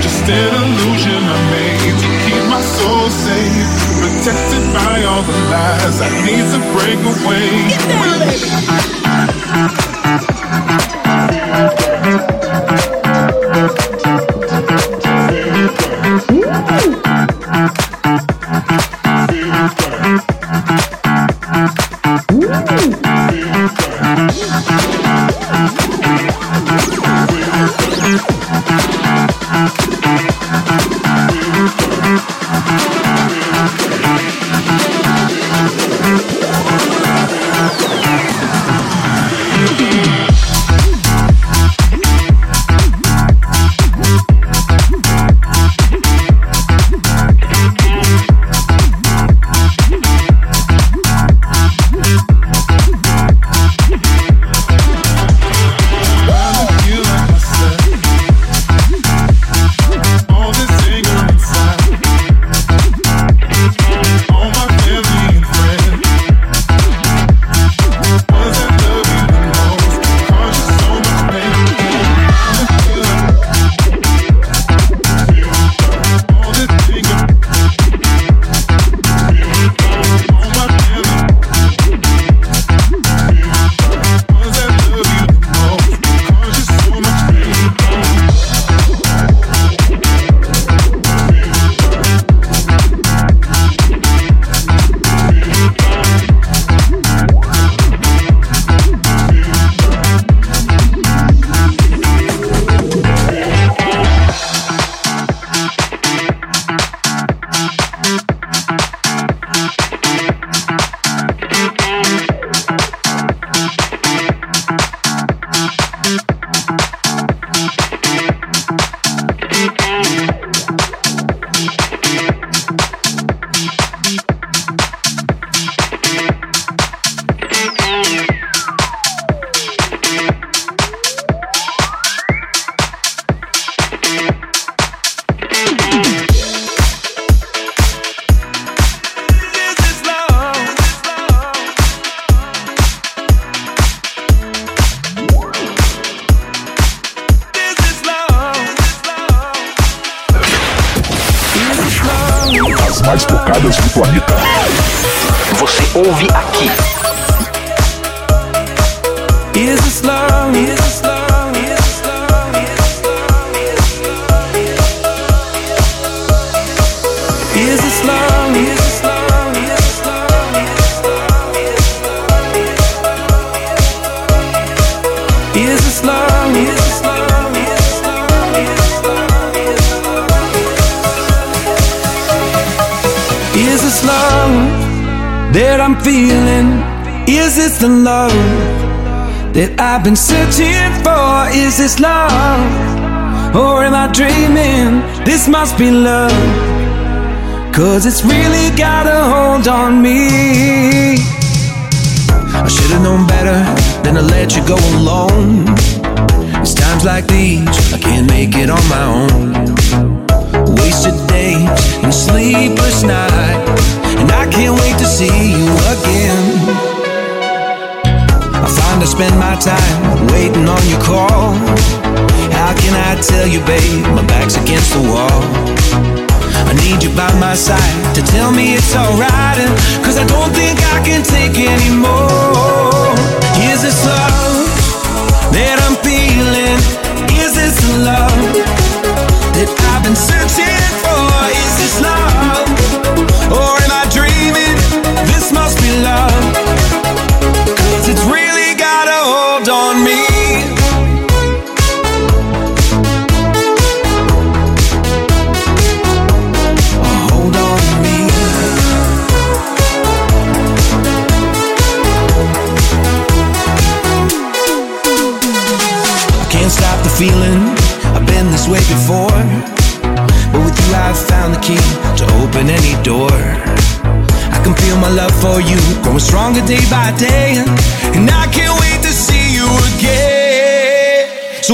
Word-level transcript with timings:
Just 0.00 0.28
an 0.28 0.54
illusion 0.62 1.22
I 1.22 1.38
made 1.50 1.96
to 2.02 2.08
keep 2.24 2.44
my 2.50 2.60
soul 2.60 3.10
safe. 3.10 3.70
Protected 4.00 4.64
by 4.74 5.04
all 5.04 5.22
the 5.22 5.38
lies, 5.50 6.00
I 6.00 6.10
need 6.26 6.46
to 6.54 6.60
break 6.74 6.98
away. 6.98 7.70
disagree. 8.30 8.91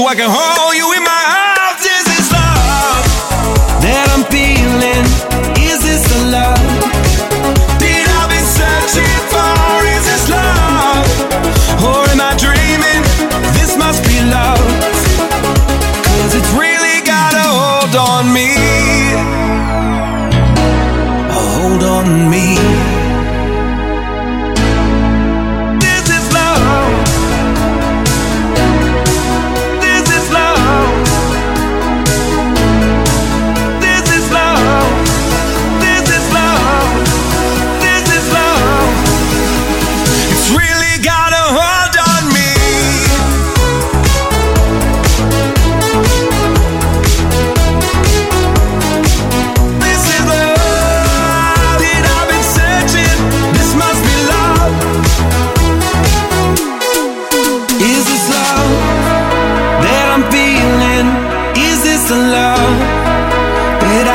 Like 0.09 0.17
a 0.17 0.27
hold. 0.27 0.58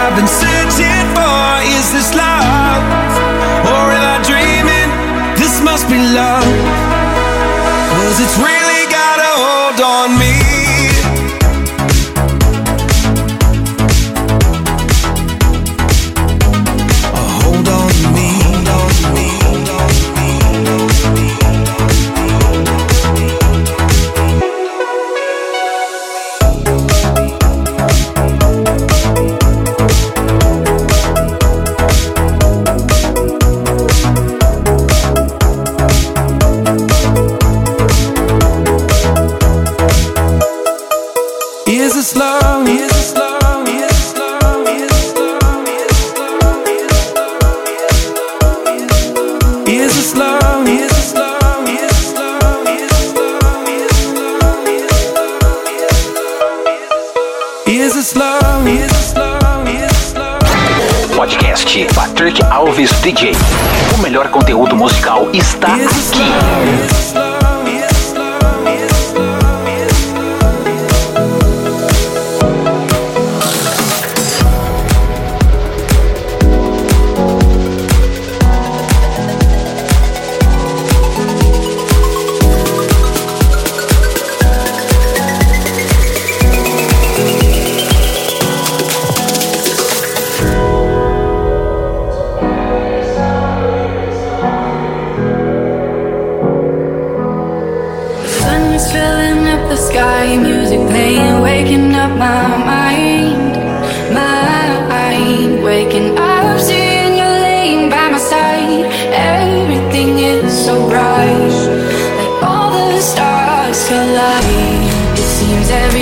I've 0.05 0.15
been 0.15 0.29
searching 0.29 1.05
for 1.17 1.65
is 1.65 1.91
this 1.97 2.15
love, 2.15 2.85
or 3.73 3.85
am 3.89 4.05
I 4.05 4.21
dreaming? 4.21 4.91
This 5.41 5.63
must 5.65 5.89
be 5.89 5.97
love, 5.97 6.45
Cause 7.89 8.21
it's 8.21 8.37
really 8.37 8.85
got 8.93 9.19
a 9.19 9.33
hold 9.41 9.81
on 9.81 10.19
me. 10.19 10.34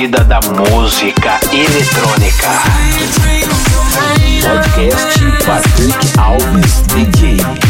vida 0.00 0.24
da 0.24 0.40
música 0.40 1.38
eletrônica. 1.52 2.48
Podcast 4.40 5.44
Patrick 5.44 6.18
Alves 6.18 6.80
DJ. 6.86 7.69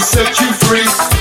Set 0.00 0.40
you 0.40 0.50
free. 0.52 1.19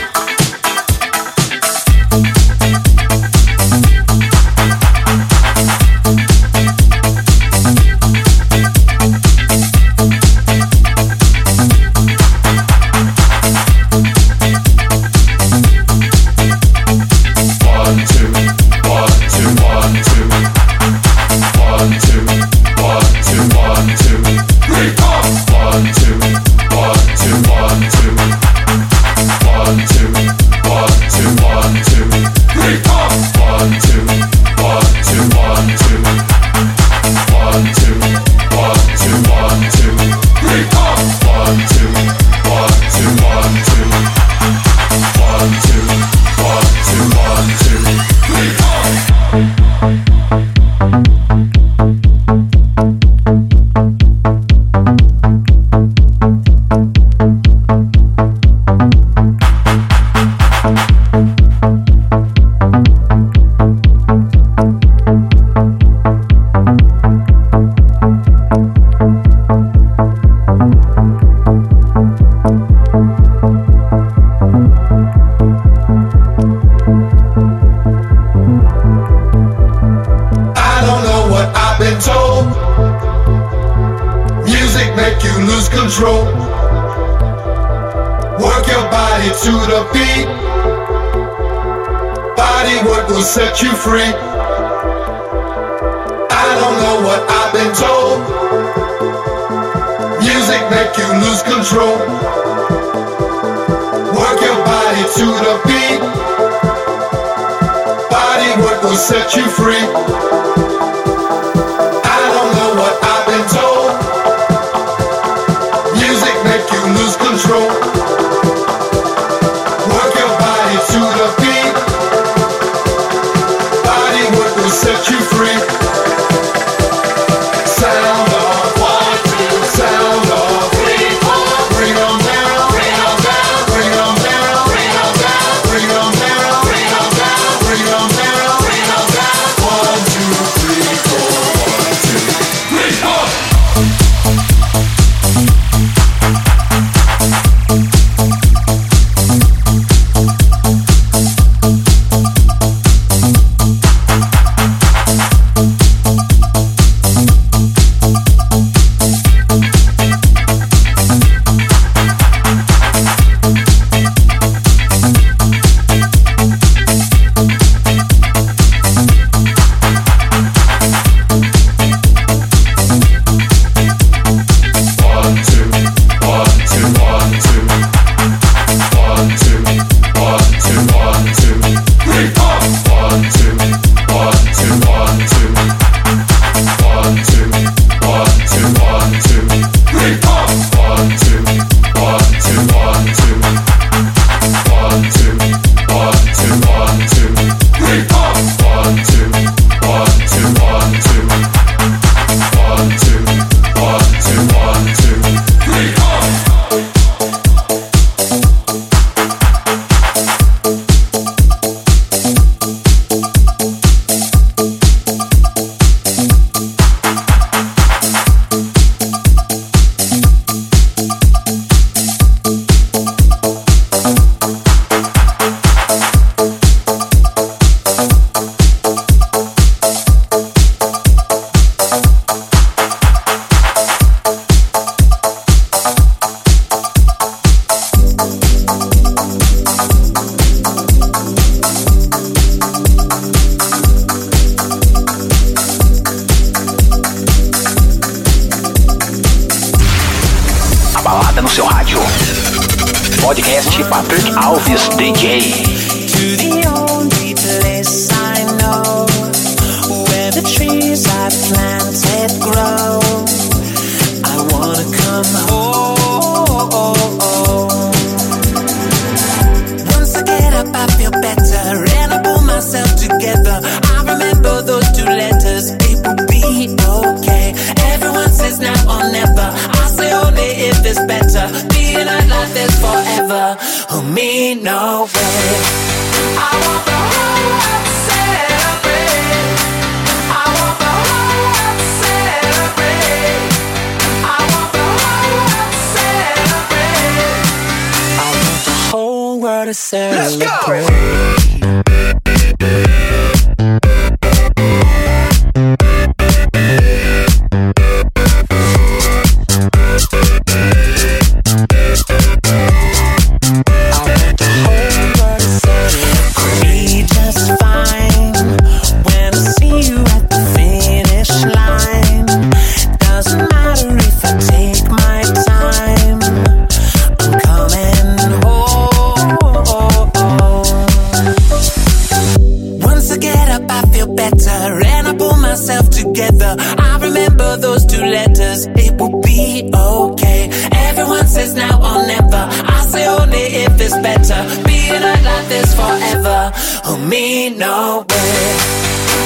it 344.91 345.03
up 345.03 345.21
like 345.23 345.47
this 345.47 345.73
forever. 345.73 346.51
Oh, 346.85 346.97
me, 346.97 347.49
no 347.49 348.05
way. 348.09 348.57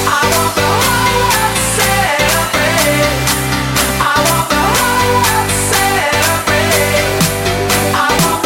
I 0.06 0.20
want 0.32 0.54
the 0.54 0.68
whole 0.84 1.20
world 1.30 1.54
to 1.56 1.64
celebrate. 1.80 3.18
I 4.00 4.16
want 4.28 4.46
the 4.52 4.62
whole 4.74 5.14
world 5.24 5.48
to 5.50 5.58
celebrate. 5.72 7.08
I 7.94 8.06
want 8.22 8.40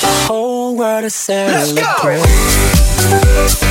the 0.00 0.12
whole 0.26 0.70
world 0.76 1.02
to 1.04 1.10
celebrate. 1.10 1.74
Let's 1.74 3.54
go. 3.62 3.69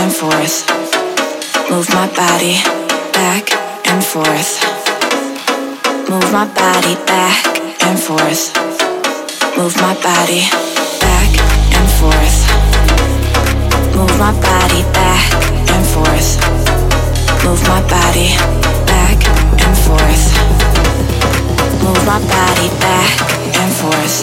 And 0.00 0.14
forth. 0.14 0.66
Move 1.70 1.88
my 1.94 2.06
body 2.14 2.60
back 3.12 3.50
and 3.86 4.04
forth. 4.04 4.50
Move 6.08 6.32
my 6.32 6.46
body 6.54 6.94
back 7.06 7.42
and 7.82 7.98
forth. 7.98 8.54
Move 9.56 9.76
my 9.76 9.94
body 10.02 10.42
back 11.00 11.30
and 11.74 11.88
forth. 11.98 12.40
Move 13.96 14.14
my 14.18 14.32
body 14.40 14.82
back 14.94 15.30
and 15.74 15.86
forth. 15.86 16.38
Move 17.44 17.62
my 17.68 17.80
body 17.88 18.28
back 18.86 19.18
and 19.64 19.76
forth. 19.86 20.24
Move 21.82 22.02
my 22.06 22.18
body 22.36 22.68
back 22.78 23.10
and 23.60 23.72
forth. 23.80 24.16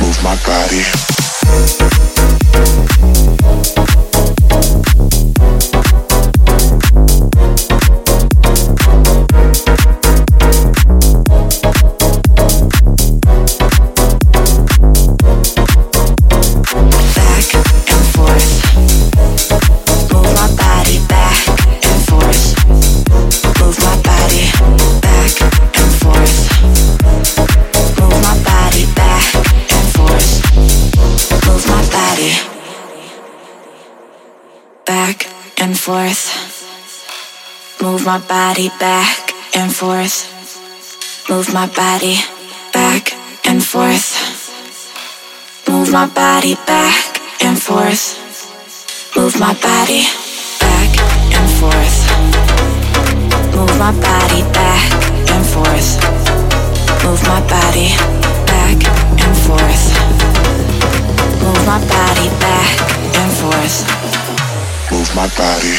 Move 0.00 0.22
my 0.22 0.36
body. 0.46 2.07
Forth. 35.88 37.80
Move 37.80 38.04
my 38.04 38.18
body 38.28 38.68
back 38.78 39.32
and 39.56 39.74
forth. 39.74 40.16
Move 41.30 41.48
my 41.54 41.66
body 41.82 42.16
back 42.74 43.14
and 43.48 43.64
forth. 43.64 44.06
Move 45.66 45.90
my 45.90 46.04
body 46.08 46.56
back 46.66 47.00
and 47.40 47.56
forth. 47.56 48.04
Move 49.16 49.40
my 49.40 49.54
body 49.64 50.04
back 50.60 50.90
and 51.38 51.48
forth. 51.58 51.96
Move 53.56 53.72
my 53.78 53.92
body 54.08 54.42
back 54.60 54.90
and 55.32 55.44
forth. 55.54 55.88
Move 57.02 57.22
my 57.32 57.40
body 57.48 57.88
back 58.52 58.78
and 59.24 59.34
forth. 59.46 59.84
Move 61.40 61.62
my 61.64 61.80
body 61.96 62.28
back 62.44 62.76
and 63.20 63.32
forth. 63.40 64.07
Move 64.90 65.14
my 65.14 65.28
body. 65.36 65.78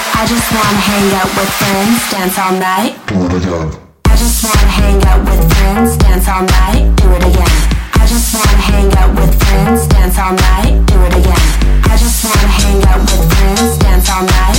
I 0.21 0.27
just 0.27 0.53
wanna 0.53 0.77
hang 0.77 1.09
out 1.17 1.33
with 1.33 1.49
friends, 1.49 2.11
dance 2.11 2.37
all 2.37 2.53
night. 2.53 2.93
Do 3.07 3.25
it 3.25 3.41
again. 3.41 3.73
I 4.05 4.15
just 4.15 4.43
wanna 4.45 4.69
hang 4.69 5.03
out 5.09 5.25
with 5.25 5.41
friends, 5.51 5.97
dance 5.97 6.27
all 6.29 6.45
night. 6.45 6.95
Do 6.97 7.09
it 7.09 7.25
again. 7.25 7.55
I 7.97 8.05
just 8.05 8.29
wanna 8.29 8.61
hang 8.69 8.93
out 9.01 9.15
with 9.17 9.33
friends, 9.41 9.87
dance 9.87 10.19
all 10.19 10.33
night. 10.37 10.85
Do 10.85 11.01
it 11.09 11.15
again. 11.17 11.45
I 11.89 11.97
just 11.97 12.23
wanna 12.23 12.53
hang 12.53 12.83
out 12.85 13.01
with 13.01 13.33
friends, 13.33 13.77
dance 13.79 14.09
all 14.11 14.21
night. 14.21 14.50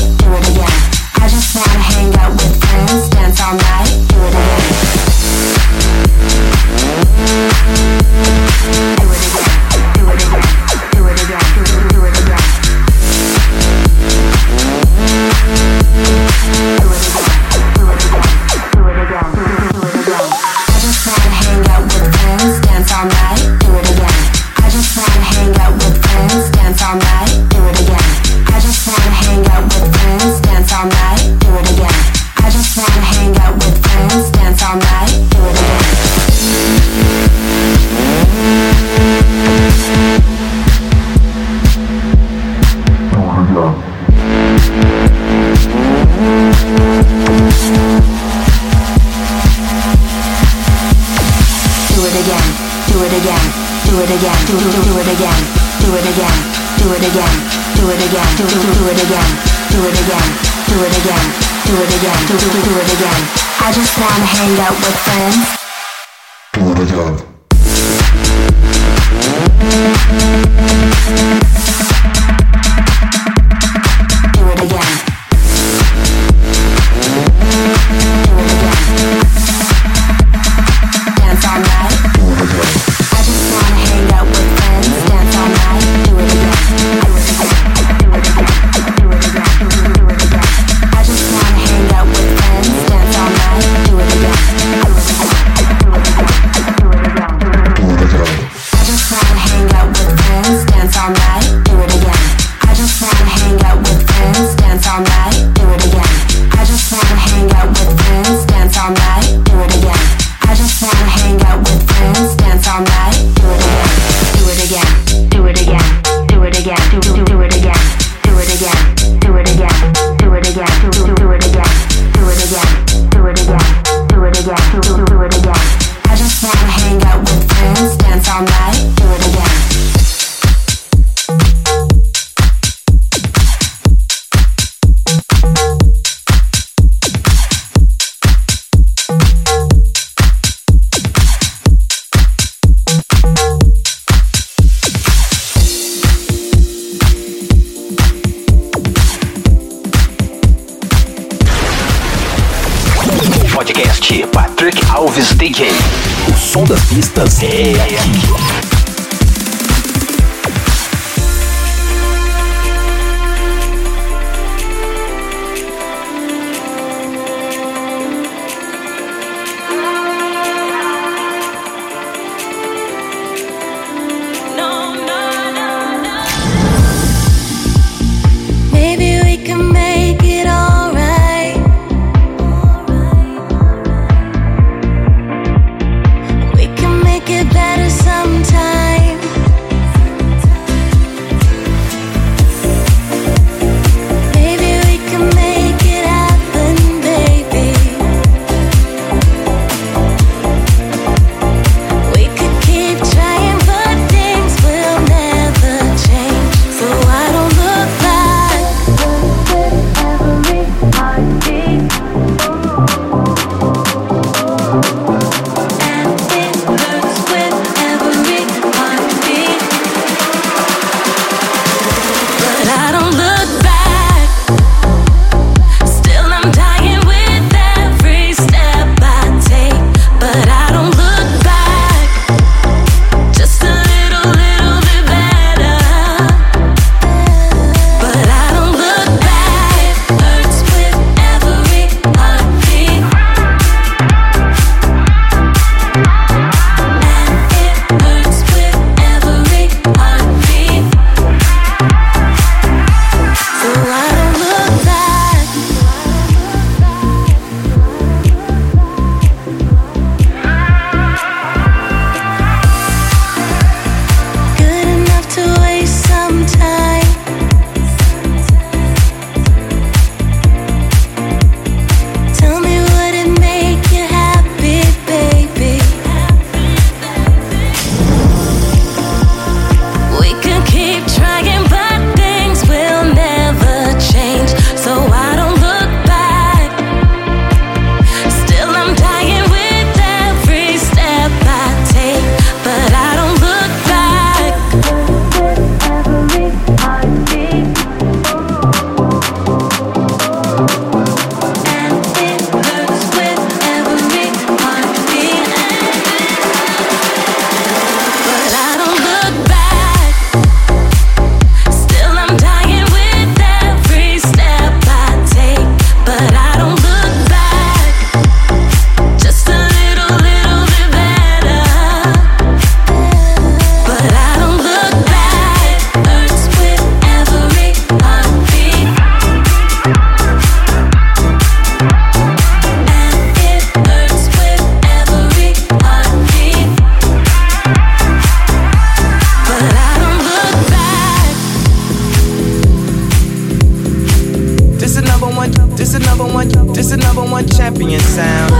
champion 347.56 348.00
sound. 348.00 348.52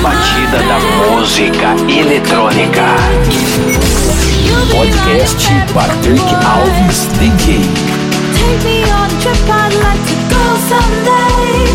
Batida 0.00 0.58
da 0.58 0.78
música 0.78 1.74
eletrônica. 1.90 3.87
Podcast 4.72 5.38
Patrick 5.74 6.18
Alves 6.44 7.00
DJ. 7.18 7.62
Take 8.36 8.62
me 8.64 8.82
on 8.90 9.08
a 9.10 9.16
trip, 9.20 9.36
I'd 9.48 9.74
like 9.84 10.02
to 10.10 10.16
go 10.32 10.44
someday. 10.70 11.66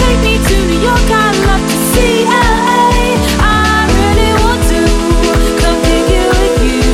Take 0.00 0.20
me 0.26 0.34
to 0.48 0.56
New 0.70 0.80
York, 0.80 1.08
I'd 1.10 1.36
love 1.48 1.64
to 1.72 1.78
see 1.92 2.24
LA. 2.24 3.16
I 3.40 3.86
really 3.98 4.32
want 4.42 4.62
to 4.72 4.80
come 5.60 5.78
pick 5.86 6.06
you 6.14 6.24
with 6.40 6.56
you. 6.68 6.90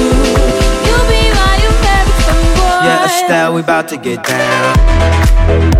You'll 0.86 1.09
be 1.09 1.22
my 1.40 1.57
American 1.72 2.40
boy. 2.57 2.84
Yeah, 2.86 3.07
Estelle, 3.07 3.55
we 3.55 3.61
about 3.61 3.88
to 3.88 3.97
get 3.97 4.22
down. 4.24 5.75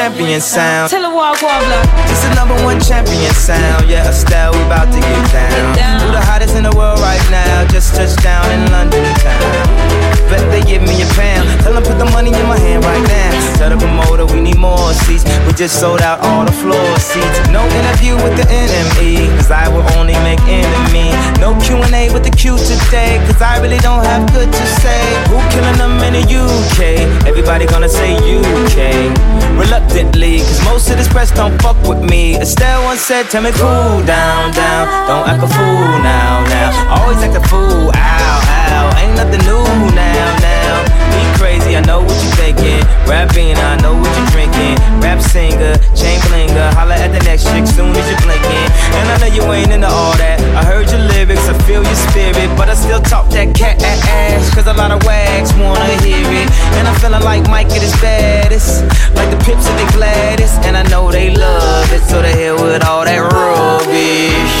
Champion 0.00 0.40
sound. 0.40 0.90
Tell 0.90 1.04
her 1.04 1.14
walk, 1.14 1.36
wobbler. 1.42 1.82
This 2.08 2.24
another 2.32 2.56
one 2.64 2.80
champion 2.80 3.34
sound. 3.34 3.86
Yeah, 3.86 4.08
Estelle, 4.08 4.52
we 4.52 4.62
about 4.64 4.90
to 4.94 5.00
get 5.00 5.32
down. 5.32 6.00
Who 6.00 6.10
the 6.12 6.24
hottest 6.24 6.56
in 6.56 6.62
the 6.62 6.74
world 6.74 7.00
right 7.00 7.20
now? 7.30 7.66
Just 7.68 7.94
touched 7.94 8.22
down 8.22 8.50
in 8.50 8.72
London 8.72 9.04
town. 9.16 10.19
Bet 10.30 10.46
they 10.54 10.62
give 10.62 10.82
me 10.82 11.02
a 11.02 11.08
pound. 11.18 11.44
Tell 11.62 11.74
them 11.74 11.82
put 11.82 11.98
the 11.98 12.06
money 12.14 12.30
in 12.30 12.46
my 12.46 12.58
hand 12.58 12.84
right 12.84 13.02
now. 13.02 13.30
Tell 13.58 13.70
the 13.70 13.76
promoter 13.76 14.26
we 14.26 14.40
need 14.40 14.58
more 14.58 14.94
seats. 15.04 15.24
We 15.46 15.52
just 15.52 15.80
sold 15.80 16.00
out 16.00 16.22
all 16.22 16.44
the 16.46 16.52
floor 16.52 16.86
seats. 16.98 17.38
No 17.50 17.66
interview 17.66 18.14
with 18.22 18.38
the 18.38 18.46
NME, 18.46 19.26
cause 19.36 19.50
I 19.50 19.66
will 19.68 19.84
only 19.98 20.14
make 20.22 20.40
enemy. 20.46 21.10
No 21.42 21.58
Q&A 21.58 22.12
with 22.14 22.24
the 22.24 22.30
Q 22.30 22.56
today, 22.56 23.18
cause 23.26 23.42
I 23.42 23.58
really 23.60 23.82
don't 23.82 24.04
have 24.04 24.22
good 24.32 24.50
to 24.50 24.64
say. 24.78 25.02
Who 25.28 25.36
killing 25.50 25.78
them 25.82 25.98
in 26.06 26.12
the 26.14 26.24
UK? 26.24 27.02
Everybody 27.26 27.66
gonna 27.66 27.88
say 27.88 28.14
UK. 28.14 29.10
Reluctantly, 29.58 30.38
cause 30.46 30.62
most 30.64 30.90
of 30.90 30.96
this 30.96 31.08
press 31.08 31.30
don't 31.30 31.60
fuck 31.60 31.76
with 31.88 32.02
me. 32.08 32.36
Estelle 32.36 32.82
once 32.84 33.00
said, 33.00 33.28
tell 33.30 33.42
me 33.42 33.50
cool 33.52 33.98
down, 34.06 34.52
down. 34.54 34.86
Don't 35.10 35.26
act 35.28 35.42
a 35.42 35.48
fool 35.48 35.90
now, 36.06 36.46
now. 36.46 36.70
Always 36.96 37.18
act 37.18 37.36
a 37.36 37.42
fool, 37.48 37.90
ow, 37.92 38.40
ow. 38.46 38.98
Ain't 39.00 39.16
nothing 39.16 39.42
new 39.44 39.64
now, 39.92 40.19
now. 40.40 40.84
Be 41.14 41.22
crazy, 41.38 41.76
I 41.76 41.82
know 41.82 42.00
what 42.00 42.16
you're 42.20 42.36
thinking. 42.36 42.80
Rapping, 43.08 43.56
I 43.56 43.76
know 43.82 43.94
what 43.94 44.10
you're 44.16 44.30
drinking. 44.34 44.76
Rap 45.00 45.20
singer, 45.20 45.74
chain 45.96 46.20
blinger. 46.28 46.68
Holla 46.74 46.94
at 46.94 47.10
the 47.12 47.22
next 47.24 47.44
chick 47.50 47.66
soon 47.66 47.90
as 47.96 48.06
you 48.10 48.16
blinking. 48.22 48.68
And 49.00 49.06
I 49.10 49.16
know 49.20 49.30
you 49.32 49.42
ain't 49.52 49.72
into 49.72 49.88
all 49.88 50.14
that. 50.18 50.40
I 50.54 50.62
heard 50.64 50.90
your 50.90 51.00
lyrics, 51.00 51.48
I 51.48 51.54
feel 51.64 51.82
your 51.82 52.00
spirit. 52.10 52.48
But 52.56 52.68
I 52.68 52.74
still 52.74 53.00
talk 53.00 53.28
that 53.30 53.54
cat 53.54 53.82
ass. 53.82 54.54
Cause 54.54 54.66
a 54.66 54.74
lot 54.74 54.90
of 54.90 55.02
wags 55.04 55.52
wanna 55.54 55.96
hear 56.04 56.22
it. 56.22 56.48
And 56.78 56.86
I'm 56.86 56.96
feeling 57.00 57.22
like 57.22 57.48
Mike 57.48 57.70
at 57.70 57.82
his 57.82 57.96
baddest. 58.00 58.84
Like 59.14 59.30
the 59.30 59.40
pips 59.44 59.66
at 59.66 59.76
the 59.80 59.88
Gladys. 59.96 60.54
And 60.66 60.76
I 60.76 60.82
know 60.90 61.10
they 61.10 61.34
love 61.34 61.92
it. 61.92 62.02
So 62.02 62.22
the 62.22 62.28
hell 62.28 62.56
with 62.62 62.84
all 62.84 63.04
that 63.04 63.20
rubbish. 63.20 64.56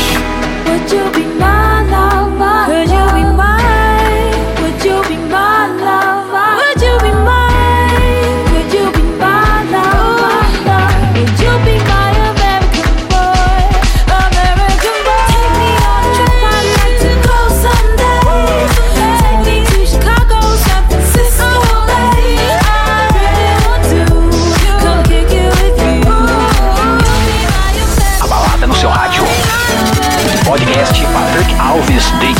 Would 0.66 0.90
you 0.90 1.04
be 1.12 1.24
my 1.38 1.69
Elvis 31.80 32.10
D. 32.20 32.39